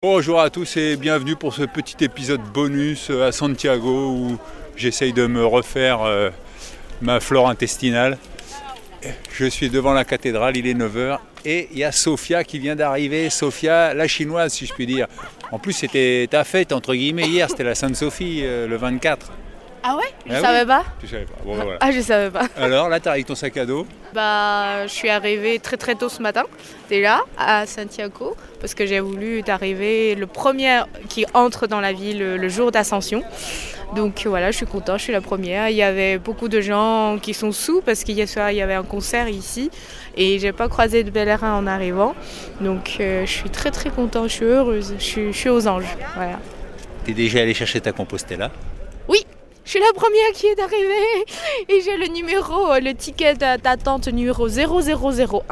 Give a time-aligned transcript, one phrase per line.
[0.00, 4.38] Bonjour à tous et bienvenue pour ce petit épisode bonus à Santiago où
[4.76, 6.30] j'essaye de me refaire euh,
[7.02, 8.16] ma flore intestinale.
[9.32, 12.76] Je suis devant la cathédrale, il est 9h et il y a Sofia qui vient
[12.76, 15.08] d'arriver, Sofia la chinoise si je puis dire.
[15.50, 19.32] En plus c'était ta fête entre guillemets hier, c'était la Sainte-Sophie euh, le 24.
[19.82, 20.84] Ah ouais Je Ah savais oui pas.
[21.00, 21.34] Tu savais pas.
[21.44, 21.78] Bon, ben voilà.
[21.80, 22.46] Ah, je savais pas.
[22.56, 23.86] Alors là t'as avec ton sac à dos.
[24.14, 26.44] Bah, je suis arrivée très très tôt ce matin,
[26.88, 32.18] déjà, à Santiago, parce que j'ai voulu arriver le premier qui entre dans la ville
[32.18, 33.22] le, jour d'ascension.
[33.94, 35.68] Donc voilà, je suis contente, je suis la première.
[35.68, 38.74] Il y avait beaucoup de gens qui sont sous parce qu'hier soir il y avait
[38.74, 39.70] un concert ici
[40.16, 42.14] et j'ai pas croisé de pèlerins en arrivant.
[42.60, 45.66] Donc euh, je suis très très contente, je suis heureuse, je suis, je suis aux
[45.68, 45.96] anges.
[46.16, 46.38] Voilà.
[47.04, 48.77] T'es déjà allé chercher ta Compostela Oui,
[49.68, 51.24] je suis la première qui est arrivée
[51.68, 55.42] et j'ai le numéro, euh, le ticket d'a- d'attente numéro 0001.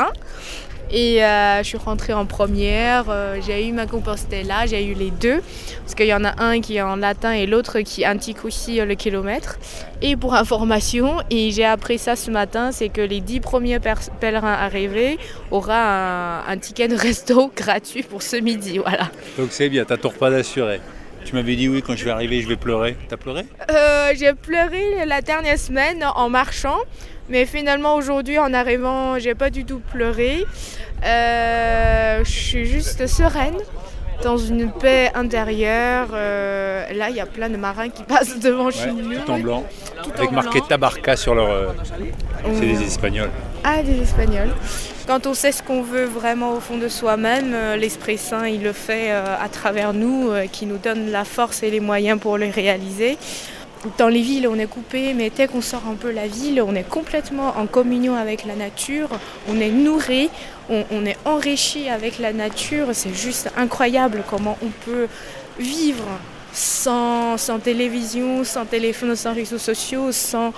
[0.91, 5.11] Et euh, je suis rentrée en première, euh, j'ai eu ma Compostela, j'ai eu les
[5.11, 5.43] deux,
[5.83, 8.77] parce qu'il y en a un qui est en latin et l'autre qui indique aussi
[8.81, 9.59] le kilomètre.
[10.01, 13.81] Et pour information, et j'ai appris ça ce matin, c'est que les dix premiers
[14.21, 15.19] pèlerins arrivés
[15.51, 19.11] aura un, un ticket de resto gratuit pour ce midi, voilà.
[19.37, 20.81] Donc c'est bien, t'as ton repas d'assuré.
[21.27, 22.97] Tu m'avais dit oui quand je vais arriver je vais pleurer.
[23.09, 23.45] T'as pleuré?
[23.69, 26.79] Euh, j'ai pleuré la dernière semaine en marchant,
[27.29, 30.45] mais finalement aujourd'hui en arrivant, j'ai pas du tout pleuré.
[31.05, 33.57] Euh, je suis juste sereine,
[34.23, 36.11] dans une paix intérieure.
[36.13, 39.17] Euh, là, il y a plein de marins qui passent devant chez nous.
[39.17, 39.65] tout en blanc.
[40.05, 40.69] Tout Avec en marqué blanc.
[40.69, 41.75] Tabarca sur leur.
[42.55, 43.31] C'est des Espagnols.
[43.65, 44.51] Ah, des Espagnols.
[45.07, 48.65] Quand on sait ce qu'on veut vraiment au fond de soi-même, euh, l'Esprit Saint, il
[48.65, 52.19] le fait euh, à travers nous, euh, qui nous donne la force et les moyens
[52.19, 53.17] pour le réaliser.
[53.99, 56.75] Dans les villes, on est coupé, mais dès qu'on sort un peu la ville, on
[56.75, 59.09] est complètement en communion avec la nature,
[59.49, 60.29] on est nourri,
[60.71, 62.89] on, est enrichi avec la nature.
[62.93, 65.07] C'est juste incroyable comment on peut
[65.61, 66.05] vivre
[66.53, 70.53] sans, télévision, sans téléphone, sans réseaux sociaux, sans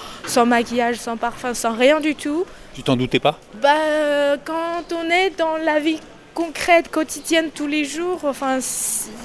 [0.47, 2.47] maquillage, sans parfum, sans rien du tout.
[2.79, 5.99] Tu t'en doutais pas Bah, euh, quand on est dans la vie
[6.33, 8.61] concrète, quotidienne, tous les jours, enfin,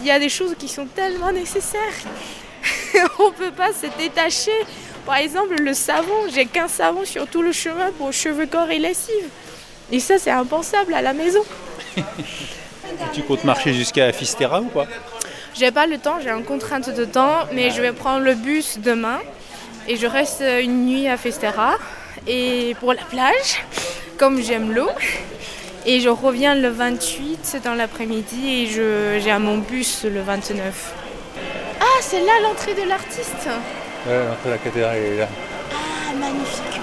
[0.02, 1.94] il y a des choses qui sont tellement nécessaires.
[3.20, 4.50] on peut pas se détacher.
[5.06, 8.80] Par exemple, le savon, j'ai qu'un savon sur tout le chemin pour cheveux, corps et
[8.80, 9.30] lessive.
[9.92, 11.44] Et ça, c'est impensable à la maison.
[13.14, 14.88] Tu comptes marcher jusqu'à Fistera ou pas
[15.54, 18.80] J'ai pas le temps, j'ai une contrainte de temps, mais je vais prendre le bus
[18.80, 19.20] demain
[19.88, 21.76] et je reste une nuit à Festera
[22.28, 23.64] et pour la plage,
[24.18, 24.90] comme j'aime l'eau.
[25.86, 30.94] Et je reviens le 28 dans l'après-midi et je, j'ai mon bus le 29.
[31.82, 33.50] Ah, c'est là l'entrée de l'artiste
[34.08, 35.28] Ouais, l'entrée de la cathédrale est là.
[35.72, 36.82] Ah, magnifique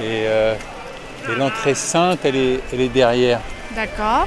[0.00, 0.54] Et, euh,
[1.30, 3.40] et l'entrée sainte, elle est, elle est derrière.
[3.74, 4.26] D'accord.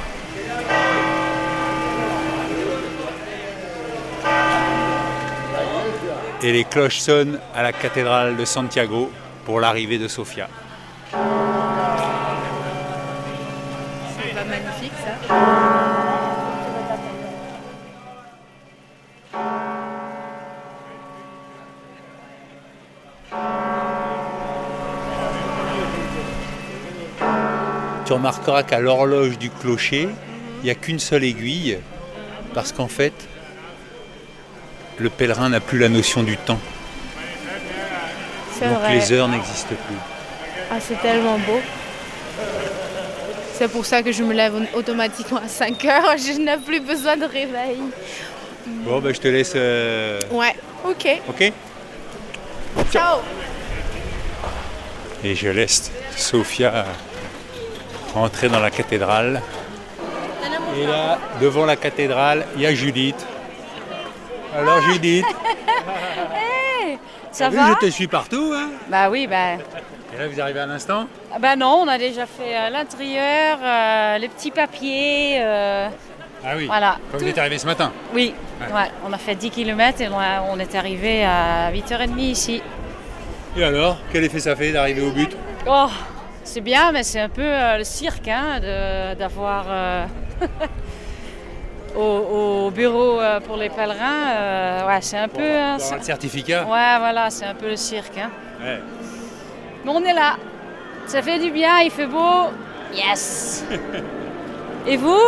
[6.43, 9.11] Et les cloches sonnent à la cathédrale de Santiago
[9.45, 10.49] pour l'arrivée de Sofia.
[11.11, 11.17] C'est
[14.33, 15.11] pas magnifique ça
[28.05, 30.09] Tu remarqueras qu'à l'horloge du clocher,
[30.61, 31.79] il n'y a qu'une seule aiguille,
[32.53, 33.13] parce qu'en fait,
[34.99, 36.59] le pèlerin n'a plus la notion du temps.
[38.61, 38.95] Donc vrai.
[38.95, 39.97] les heures n'existent plus.
[40.71, 41.59] Ah, c'est tellement beau.
[43.53, 46.17] C'est pour ça que je me lève automatiquement à 5 heures.
[46.17, 47.77] Je n'ai plus besoin de réveil.
[48.67, 49.53] Bon, ben, je te laisse.
[49.55, 51.21] euh, Ouais, ok.
[51.29, 51.51] Ok?
[52.91, 53.19] Ciao.
[55.23, 56.85] Et je laisse Sophia
[58.15, 59.41] entrer dans la cathédrale.
[60.77, 63.15] Et là, devant la cathédrale, il y a Judith.
[64.57, 65.25] Alors Judith,
[67.35, 68.53] Ça t'as vu, va je te suis partout.
[68.55, 71.07] Hein Bah oui, bah, Et là, vous arrivez à l'instant?
[71.33, 75.89] Ah bah non, on a déjà fait euh, l'intérieur, euh, les petits papiers, euh,
[76.45, 76.65] Ah oui.
[76.67, 76.97] voilà.
[77.11, 77.91] Quand Tout- vous êtes arrivé ce matin?
[78.13, 78.73] Oui, Ouais.
[78.73, 82.61] ouais, on a fait 10 km et on, a- on est arrivé à 8h30 ici.
[83.57, 85.35] Et alors, quel effet ça fait d'arriver au but?
[85.67, 85.87] Oh,
[86.45, 90.05] c'est bien, mais c'est un peu euh, le cirque hein, de- d'avoir euh,
[91.97, 94.29] au, au bureau euh, pour les pèlerins.
[94.35, 95.41] euh, ouais, c'est un peu.
[95.43, 98.17] hein, le certificat ouais, voilà, c'est un peu le cirque.
[98.17, 98.29] hein.
[98.63, 98.79] Ouais.
[99.83, 100.37] Mais on est là.
[101.07, 102.49] Ça fait du bien, il fait beau.
[102.93, 103.65] Yes.
[104.87, 105.19] Et vous?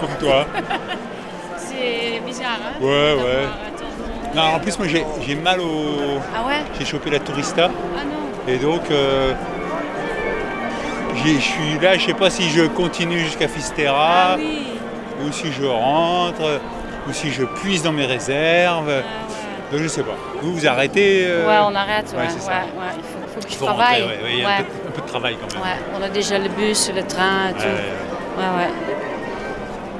[0.00, 0.46] Comme toi.
[1.56, 3.16] C'est bizarre, hein Ouais, ouais.
[3.16, 4.34] monde.
[4.34, 6.18] Non, en plus, moi, j'ai j'ai mal au.
[6.34, 6.62] Ah ouais?
[6.78, 7.70] J'ai chopé la tourista.
[7.96, 8.52] Ah non.
[8.52, 9.32] Et donc, euh,
[11.16, 14.32] je suis là, je sais pas si je continue jusqu'à Fistera.
[14.32, 14.77] Ah oui.
[15.24, 16.60] Ou si je rentre,
[17.08, 19.02] ou si je puise dans mes réserves.
[19.70, 20.16] Donc je sais pas.
[20.40, 22.14] Vous vous arrêtez euh, Ouais, on arrête.
[22.16, 22.24] ouais.
[22.24, 22.48] Il faut,
[23.34, 24.04] faut que je travaille.
[24.30, 25.68] il y a un, peu, un peu de travail quand même.
[25.98, 27.64] On a déjà le bus, le train tout.
[27.64, 28.68] Ouais.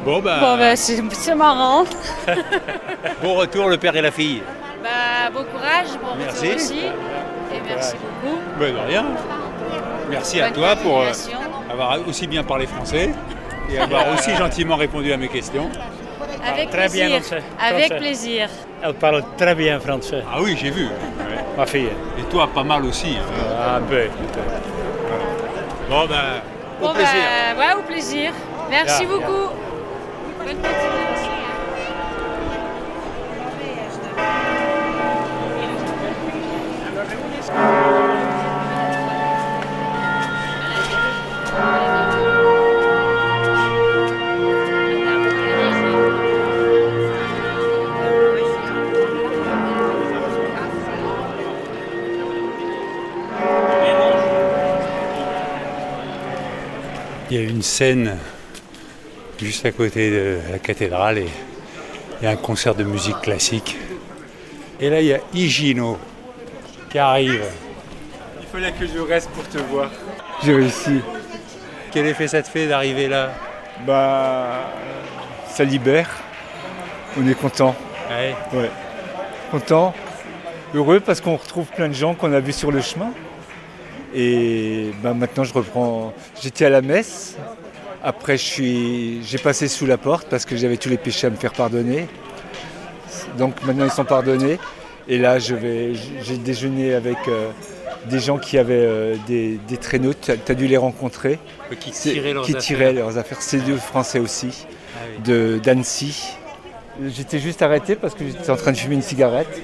[0.04, 1.84] Bon bah, Bon, ben, c'est marrant.
[3.22, 4.42] bon retour le père et la fille.
[4.82, 6.46] Bah, bon courage, bon Merci.
[6.46, 6.78] retour aussi.
[6.78, 8.38] Et merci beaucoup.
[8.58, 9.04] Ben de rien.
[10.08, 11.12] Merci à toi pour euh,
[11.70, 13.10] avoir aussi bien parlé français
[13.70, 15.68] et avoir aussi gentiment répondu à mes questions.
[16.46, 17.20] Avec très bien plaisir.
[17.22, 17.42] français.
[17.60, 17.96] Avec Français.
[17.98, 18.48] plaisir.
[18.82, 20.84] Elle parle très bien français, Ah oui, j'ai vu.
[20.86, 21.44] Ouais.
[21.56, 21.88] ma fille.
[22.18, 23.16] Et toi, pas mal aussi.
[23.18, 23.44] hein.
[23.60, 24.08] Ah ben,
[25.90, 26.16] Bon ben,
[26.80, 27.12] au Bon, plaisir.
[27.56, 28.32] bah, ouais, au plaisir.
[28.70, 29.26] Merci Bien, bien.
[29.26, 29.52] beaucoup.
[30.44, 30.56] Bonne
[57.30, 58.16] Il y a une scène
[59.38, 61.26] juste à côté de la cathédrale et
[62.20, 63.76] il y a un concert de musique classique.
[64.80, 65.98] Et là, il y a Higino
[66.88, 67.44] qui arrive.
[68.40, 69.90] Il fallait que je reste pour te voir.
[70.42, 71.00] J'ai réussi.
[71.92, 73.30] Quel effet ça te fait d'arriver là?
[73.86, 74.70] Bah,
[75.50, 76.08] ça libère.
[77.18, 77.76] On est content.
[78.08, 78.34] Ouais?
[78.58, 78.70] Ouais.
[79.50, 79.94] Content.
[80.72, 83.12] Heureux parce qu'on retrouve plein de gens qu'on a vus sur le chemin.
[84.14, 86.12] Et bah, maintenant, je reprends.
[86.42, 87.36] J'étais à la messe.
[88.02, 89.20] Après, je suis...
[89.24, 92.06] j'ai passé sous la porte parce que j'avais tous les péchés à me faire pardonner.
[93.36, 94.58] Donc maintenant, ils sont pardonnés.
[95.08, 95.92] Et là, je vais...
[96.22, 97.50] j'ai déjeuné avec euh,
[98.08, 100.12] des gens qui avaient euh, des, des traîneaux.
[100.14, 101.38] Tu as dû les rencontrer.
[101.80, 102.62] Qui tiraient leurs qui affaires.
[102.62, 103.42] tiraient leurs affaires.
[103.42, 105.22] C'est deux Français aussi, Ah oui.
[105.24, 106.28] de d'Annecy.
[107.06, 109.62] J'étais juste arrêté parce que j'étais en train de fumer une cigarette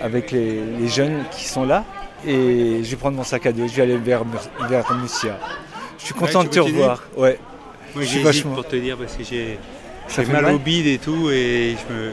[0.00, 1.84] avec les, les jeunes qui sont là.
[2.26, 4.22] Et je vais prendre mon sac à dos, je vais aller vers,
[4.68, 4.84] vers.
[5.98, 7.02] Je suis content Ouais, de te revoir.
[7.16, 7.38] Ouais,
[7.94, 9.58] Moi j'hésite vachement- pour te dire parce que j'ai
[10.08, 10.54] j'ai mal, mal.
[10.54, 12.12] au bide et tout et je me,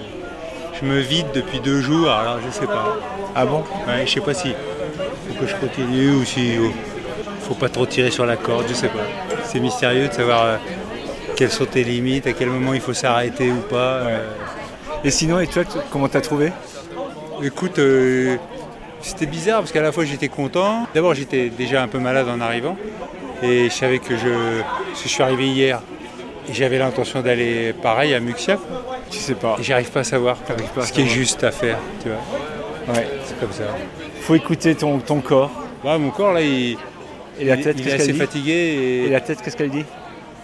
[0.80, 2.98] je me vide depuis deux jours alors je sais pas.
[3.36, 3.63] Ah bon?
[3.88, 6.71] Ouais, je sais pas si faut que je continue ou si oh,
[7.42, 9.06] faut pas trop tirer sur la corde, je sais pas.
[9.45, 10.57] C'est mystérieux de savoir euh,
[11.36, 13.75] quelles sont tes limites, à quel moment il faut s'arrêter ou pas.
[14.06, 14.33] euh.
[15.03, 16.51] Et sinon, et toi, comment t'as trouvé?
[17.42, 18.38] Écoute, euh,
[19.01, 20.88] c'était bizarre parce qu'à la fois j'étais content.
[20.94, 22.77] D'abord j'étais déjà un peu malade en arrivant
[23.44, 25.81] et je savais que je, parce que je suis arrivé hier
[26.50, 28.57] et j'avais l'intention d'aller pareil à Muxia
[29.09, 29.57] Tu sais pas.
[29.59, 32.95] et j'arrive pas à savoir pas à ce qui est juste à faire, tu vois.
[32.95, 33.07] Ouais.
[33.25, 33.63] C'est comme ça.
[34.21, 35.51] Faut écouter ton, ton corps.
[35.83, 36.77] Ouais, mon corps là, il,
[37.39, 39.57] Et la tête, il est qu'est-ce assez qu'elle dit fatigué et, Et la tête, qu'est-ce
[39.57, 39.86] qu'elle dit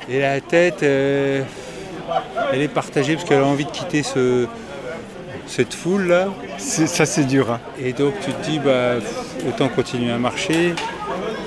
[0.10, 1.44] et la tête, euh,
[2.54, 4.48] elle est partagée parce qu'elle a envie de quitter ce,
[5.48, 6.28] cette foule là.
[6.58, 7.52] C'est- Ça, c'est dur.
[7.52, 7.60] hein.
[7.82, 8.96] Et donc tu te dis, bah,
[9.48, 10.74] autant continuer à marcher.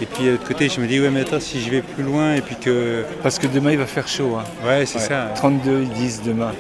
[0.03, 2.03] Et puis de l'autre côté, je me dis, ouais, mais attends, si je vais plus
[2.03, 3.05] loin et puis que.
[3.23, 4.37] Parce que demain, il va faire chaud.
[4.41, 4.45] hein.
[4.67, 5.05] Ouais, c'est Ouais.
[5.05, 5.31] ça.
[5.35, 6.53] 32, ils disent demain.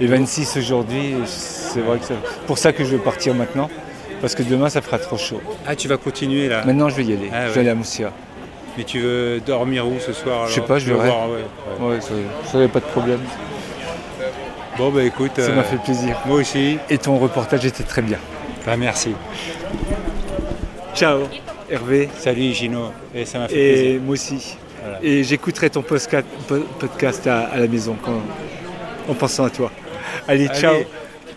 [0.00, 2.14] Et 26 aujourd'hui, c'est vrai que c'est
[2.46, 3.68] pour ça que je veux partir maintenant.
[4.20, 5.40] Parce que demain, ça fera trop chaud.
[5.66, 6.62] Ah, tu vas continuer là?
[6.66, 7.30] Maintenant, je vais y aller.
[7.32, 7.54] Ah, je ouais.
[7.54, 8.12] vais aller à Moussia.
[8.76, 11.06] Mais tu veux dormir où ce soir Je sais pas, je Tu verrai.
[11.08, 11.36] voir, ouais,
[11.80, 11.94] ouais.
[11.94, 12.10] Ouais, ça,
[12.52, 13.20] ça pas de problème.
[14.78, 15.32] Bon, bah écoute.
[15.36, 16.16] Ça euh, m'a fait plaisir.
[16.26, 16.78] Moi aussi.
[16.88, 18.18] Et ton reportage était très bien.
[18.66, 19.14] Bah, merci.
[20.94, 21.20] Ciao,
[21.70, 22.08] Hervé.
[22.18, 22.92] Salut Gino.
[23.14, 24.00] Et ça m'a fait Et plaisir.
[24.02, 24.56] moi aussi.
[24.82, 24.98] Voilà.
[25.02, 28.22] Et j'écouterai ton podcast à, à la maison quand-
[29.08, 29.70] en pensant à toi.
[30.28, 30.58] Allez, Allez.
[30.60, 30.74] ciao.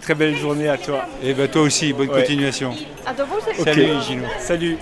[0.02, 1.06] Très belle journée à toi.
[1.24, 2.22] Et bah toi aussi, bonne Ouais.
[2.22, 2.72] continuation.
[2.72, 3.64] Ok.
[3.64, 4.24] Salut Gino.
[4.40, 4.78] Salut.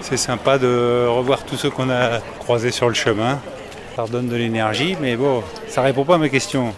[0.00, 3.40] C'est sympa de revoir tous ceux qu'on a croisés sur le chemin.
[3.96, 6.72] Ça redonne de l'énergie, mais bon, ça répond pas à ma question.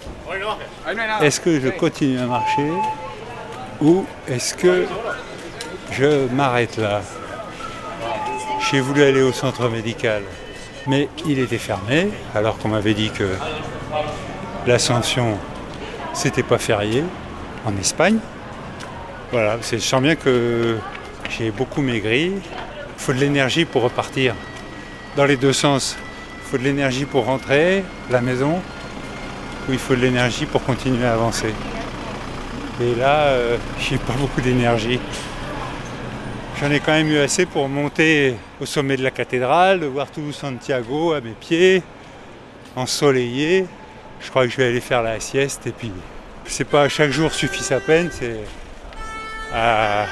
[1.20, 2.70] Est-ce que je continue à marcher
[3.80, 4.86] ou est-ce que
[5.92, 7.02] je m'arrête là?
[8.70, 10.22] J'ai voulu aller au centre médical,
[10.86, 13.28] mais il était fermé, alors qu'on m'avait dit que
[14.66, 15.38] l'ascension,
[16.12, 17.04] c'était pas férié
[17.64, 18.18] en Espagne.
[19.30, 20.76] Voilà, je sens bien que
[21.30, 22.32] j'ai beaucoup maigri.
[22.32, 22.42] Il
[22.96, 24.34] faut de l'énergie pour repartir
[25.16, 25.96] dans les deux sens.
[26.44, 28.60] Il faut de l'énergie pour rentrer la maison
[29.72, 31.54] il faut de l'énergie pour continuer à avancer.
[32.80, 35.00] Et là, euh, j'ai pas beaucoup d'énergie.
[36.60, 40.10] J'en ai quand même eu assez pour monter au sommet de la cathédrale, de voir
[40.10, 41.82] tout Santiago à mes pieds,
[42.76, 43.66] ensoleillé.
[44.20, 45.90] Je crois que je vais aller faire la sieste et puis
[46.44, 48.40] c'est pas chaque jour suffit sa peine, c'est
[49.54, 50.04] à,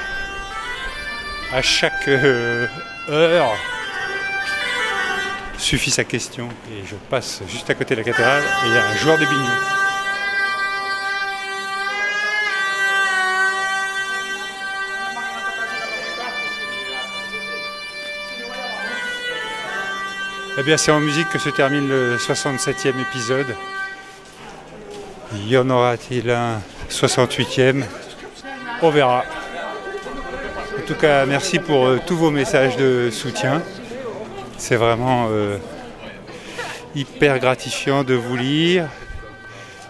[1.53, 2.65] à chaque euh,
[3.09, 3.51] heure
[5.59, 6.49] suffit sa question.
[6.71, 9.17] Et je passe juste à côté de la cathédrale et il y a un joueur
[9.17, 9.79] de biniou.
[20.57, 23.55] Eh bien, c'est en musique que se termine le 67e épisode.
[25.47, 27.83] Y en aura-t-il un 68e
[28.81, 29.23] On verra.
[30.77, 33.61] En tout cas, merci pour euh, tous vos messages de soutien.
[34.59, 35.57] C'est vraiment euh,
[36.93, 38.87] hyper gratifiant de vous lire.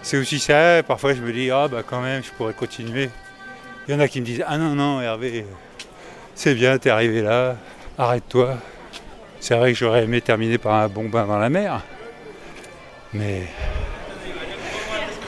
[0.00, 3.10] C'est aussi ça, parfois je me dis, ah bah quand même, je pourrais continuer.
[3.86, 5.44] Il y en a qui me disent, ah non, non, Hervé,
[6.34, 7.56] c'est bien, t'es arrivé là,
[7.98, 8.56] arrête-toi.
[9.40, 11.82] C'est vrai que j'aurais aimé terminer par un bon bain dans la mer,
[13.12, 13.42] mais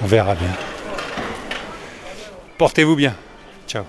[0.03, 0.53] on verra bien.
[2.59, 3.15] Portez-vous bien.
[3.67, 3.85] Ciao.